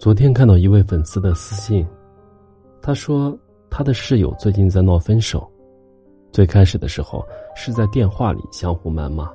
[0.00, 1.86] 昨天看到一位粉丝的私信，
[2.80, 5.46] 他说他的室友最近在闹分手，
[6.32, 7.22] 最开始的时候
[7.54, 9.30] 是在电话里相互谩骂，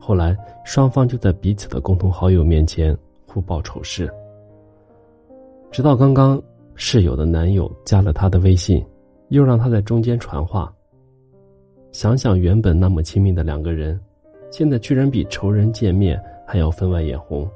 [0.00, 4.12] 后来双方就在彼此的共同好友面前互报丑事，
[5.70, 6.42] 直到刚刚
[6.74, 8.84] 室友的男友加了他的微信，
[9.28, 10.74] 又让他在中间传话。
[11.92, 13.98] 想想原本那么亲密的两个人，
[14.50, 17.48] 现在居然比仇人见面还要分外眼红。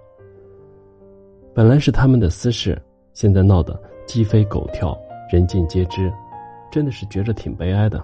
[1.54, 2.80] 本来是他们的私事，
[3.12, 4.98] 现在闹得鸡飞狗跳，
[5.30, 6.10] 人尽皆知，
[6.70, 8.02] 真的是觉着挺悲哀的。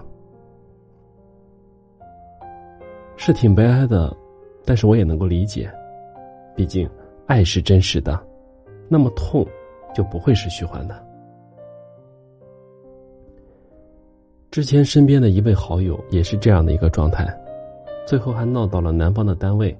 [3.17, 4.15] 是挺悲哀的，
[4.63, 5.69] 但是我也能够理解，
[6.55, 6.87] 毕竟
[7.25, 8.23] 爱是真实的，
[8.87, 9.45] 那么痛
[9.95, 11.03] 就不会是虚幻的。
[14.51, 17.25] 之前身边的一位好友也是这样的一个状态，
[18.05, 19.75] 最后还闹到了男方的单位。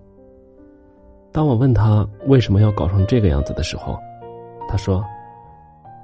[1.32, 3.98] 当我问他为什么要搞成这个样子的时候，
[4.68, 5.04] 他说：“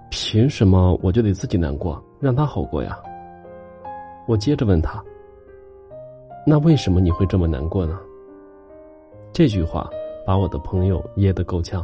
[0.09, 2.97] 凭什么我就得自己难过，让他好过呀？”
[4.27, 5.03] 我接着问他
[6.45, 7.99] ：“那为什么你会这么难过呢？”
[9.33, 9.89] 这句话
[10.25, 11.83] 把我的朋友噎得够呛。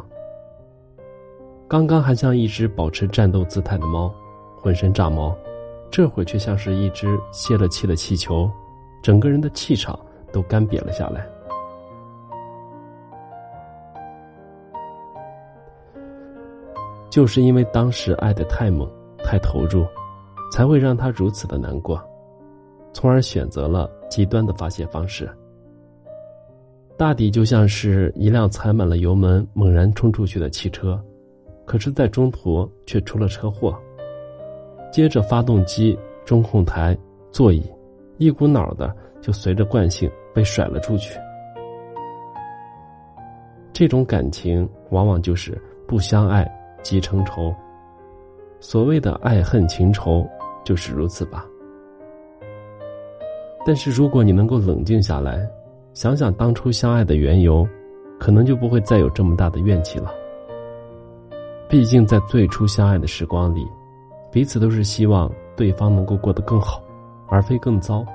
[1.68, 4.14] 刚刚还像一只保持战斗姿态的猫，
[4.56, 5.36] 浑身炸毛，
[5.90, 8.50] 这会却像是一只泄了气的气球，
[9.02, 10.00] 整个人的气场
[10.32, 11.28] 都干瘪了下来。
[17.12, 18.90] 就是因为当时爱的太猛、
[19.22, 19.86] 太投入，
[20.52, 22.02] 才会让他如此的难过，
[22.94, 25.30] 从而选择了极端的发泄方式。
[26.98, 30.98] 大抵就像是一辆踩满了油门猛然冲出去的汽车，
[31.66, 33.78] 可是，在中途却出了车祸。
[34.90, 36.98] 接着，发动机、中控台、
[37.30, 37.64] 座椅，
[38.20, 41.20] 一股脑的就随着惯性被甩了出去。
[43.74, 46.50] 这种感情，往往就是不相爱。
[46.82, 47.54] 即成仇。
[48.60, 50.28] 所谓的爱恨情仇，
[50.64, 51.46] 就是如此吧。
[53.66, 55.48] 但是如果你能够冷静下来，
[55.94, 57.68] 想想当初相爱的缘由，
[58.20, 60.14] 可能就不会再有这么大的怨气了。
[61.68, 63.68] 毕竟在最初相爱的时光里，
[64.32, 66.82] 彼此都是希望对方能够过得更好，
[67.30, 68.06] 而非更糟。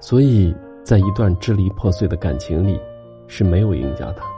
[0.00, 0.54] 所以
[0.84, 2.80] 在一段支离破碎的感情里，
[3.26, 4.35] 是没有赢家的。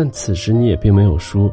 [0.00, 1.52] 但此时你也并没有输，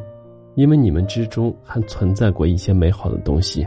[0.54, 3.66] 因为你们之中还存在过一些美好的东西。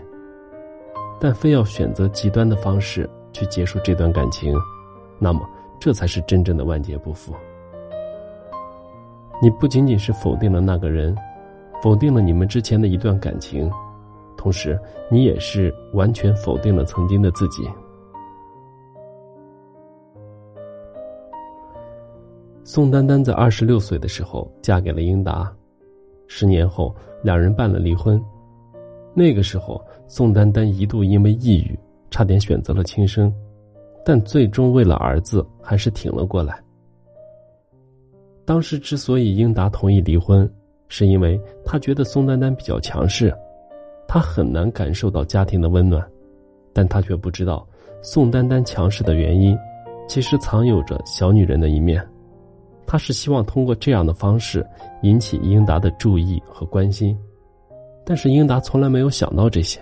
[1.20, 4.56] 但非要选择极端的方式去结束这段感情，
[5.20, 5.46] 那么
[5.82, 7.34] 这才是真正的万劫不复。
[9.42, 11.14] 你不仅仅是否定了那个人，
[11.84, 13.70] 否定了你们之前的一段感情，
[14.38, 14.80] 同时
[15.12, 17.70] 你也是完全否定了曾经的自己。
[22.72, 25.52] 宋丹丹在二十六岁的时候嫁给了英达，
[26.28, 28.24] 十年后两人办了离婚。
[29.12, 31.76] 那个时候，宋丹丹一度因为抑郁，
[32.12, 33.34] 差点选择了轻生，
[34.06, 36.64] 但最终为了儿子还是挺了过来。
[38.46, 40.48] 当时之所以英达同意离婚，
[40.90, 43.36] 是因为他觉得宋丹丹比较强势，
[44.08, 46.08] 他很难感受到家庭的温暖，
[46.72, 47.68] 但他却不知道
[48.04, 49.58] 宋丹丹强势的原因，
[50.08, 52.08] 其实藏有着小女人的一面。
[52.92, 54.66] 他是希望通过这样的方式
[55.04, 57.16] 引起英达的注意和关心，
[58.04, 59.80] 但是英达从来没有想到这些。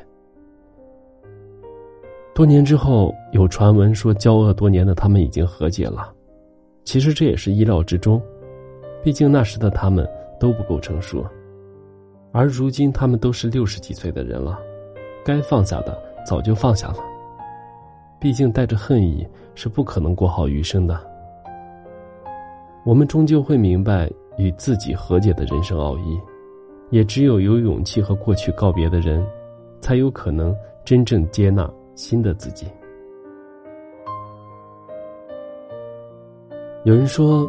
[2.35, 6.13] 多年之后，有传闻说交恶多年的他们已经和解了，
[6.83, 8.21] 其实这也是意料之中，
[9.01, 10.05] 毕竟那时的他们
[10.37, 11.25] 都不够成熟，
[12.33, 14.59] 而如今他们都是六十几岁的人了，
[15.23, 16.97] 该放下的早就放下了。
[18.19, 19.25] 毕竟带着恨意
[19.55, 21.16] 是不可能过好余生的。
[22.87, 26.17] 我们终究会明白与自己和解的人生奥义，
[26.89, 29.21] 也只有有勇气和过去告别的人，
[29.81, 30.55] 才有可能
[30.85, 32.65] 真正接纳新的自己。
[36.85, 37.45] 有人说，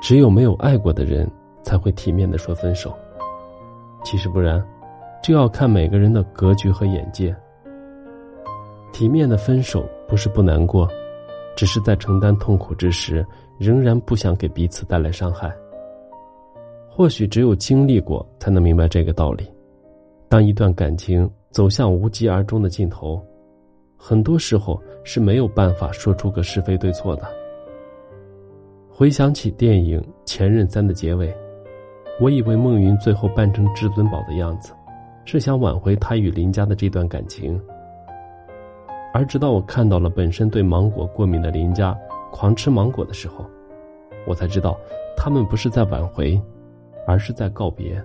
[0.00, 1.30] 只有没有爱过的人
[1.62, 2.96] 才会体面的说分手。
[4.02, 4.66] 其实不然，
[5.22, 7.36] 就要看每个人的格局和眼界。
[8.94, 10.88] 体面的分手不是不难过。
[11.54, 13.24] 只是在承担痛苦之时，
[13.58, 15.52] 仍然不想给彼此带来伤害。
[16.88, 19.50] 或许只有经历过，才能明白这个道理。
[20.28, 23.22] 当一段感情走向无疾而终的尽头，
[23.96, 27.26] 很多时候是没有办法说出个是非对错的。
[28.90, 31.34] 回想起电影《前任三》的结尾，
[32.20, 34.72] 我以为孟云最后扮成至尊宝的样子，
[35.24, 37.60] 是想挽回他与林家的这段感情。
[39.12, 41.96] 而直到我看到了本身对芒果过敏的林家
[42.30, 43.44] 狂吃芒果的时候，
[44.26, 44.78] 我才知道，
[45.16, 46.40] 他们不是在挽回，
[47.06, 48.02] 而是在告别。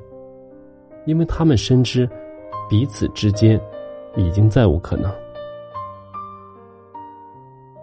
[1.06, 2.09] 因为他们深知，
[2.69, 3.59] 彼此之间
[4.18, 5.09] 已经再无可能。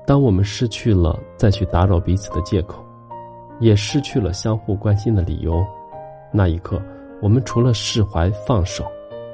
[0.06, 2.84] 当我们失去了再去打扰彼此的借口，
[3.58, 5.64] 也失去了相互关心的理由，
[6.30, 6.78] 那一刻，
[7.22, 8.84] 我们除了释怀、放手，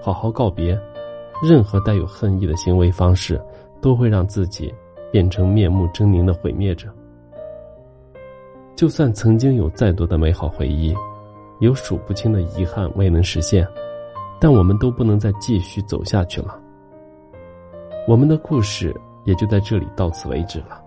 [0.01, 0.79] 好好告别，
[1.43, 3.41] 任何带有恨意的行为方式，
[3.81, 4.73] 都会让自己
[5.11, 6.89] 变成面目狰狞的毁灭者。
[8.77, 10.95] 就算曾经有再多的美好回忆，
[11.61, 13.67] 有数不清的遗憾未能实现，
[14.41, 16.59] 但我们都不能再继续走下去了。
[18.09, 18.95] 我们的故事。
[19.25, 20.83] 也就在这里到此为止了。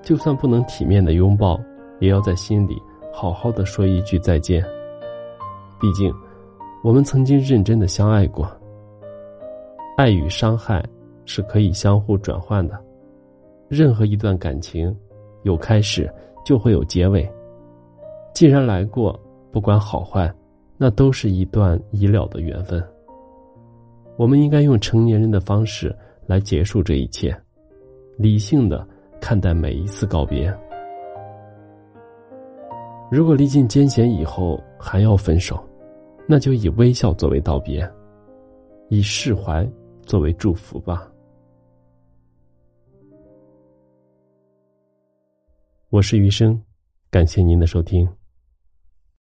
[0.00, 1.60] 就算不能体面的拥抱，
[1.98, 2.80] 也要在心里
[3.12, 4.64] 好好的说一句再见。
[5.80, 6.14] 毕竟，
[6.84, 8.48] 我们曾经认真的相爱过。
[9.96, 10.80] 爱与伤害
[11.26, 12.82] 是可以相互转换的。
[13.68, 14.96] 任何一段感情，
[15.42, 16.10] 有开始
[16.44, 17.28] 就会有结尾。
[18.32, 19.18] 既然来过，
[19.52, 20.32] 不管好坏，
[20.78, 22.82] 那都是一段已了的缘分。
[24.16, 25.94] 我们应该用成年人的方式
[26.26, 27.36] 来结束这一切。
[28.16, 28.86] 理性的
[29.20, 30.50] 看待每一次告别。
[33.10, 35.62] 如果历尽艰险以后还要分手，
[36.26, 37.88] 那就以微笑作为道别，
[38.88, 39.68] 以释怀
[40.02, 41.10] 作为祝福吧。
[45.88, 46.60] 我是余生，
[47.10, 48.15] 感谢您的收听。